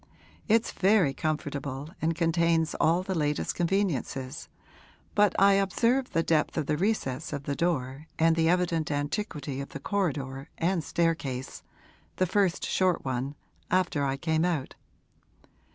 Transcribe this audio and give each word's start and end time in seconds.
'It's 0.47 0.71
very 0.71 1.13
comfortable 1.13 1.91
and 2.01 2.15
contains 2.15 2.73
all 2.81 3.03
the 3.03 3.13
latest 3.13 3.53
conveniences, 3.53 4.49
but 5.13 5.35
I 5.37 5.53
observed 5.53 6.13
the 6.13 6.23
depth 6.23 6.57
of 6.57 6.65
the 6.65 6.75
recess 6.75 7.31
of 7.31 7.43
the 7.43 7.55
door 7.55 8.07
and 8.17 8.35
the 8.35 8.49
evident 8.49 8.89
antiquity 8.89 9.61
of 9.61 9.69
the 9.69 9.79
corridor 9.79 10.49
and 10.57 10.83
staircase 10.83 11.61
the 12.15 12.25
first 12.25 12.65
short 12.65 13.05
one 13.05 13.35
after 13.69 14.03
I 14.03 14.17
came 14.17 14.43
out. 14.43 14.73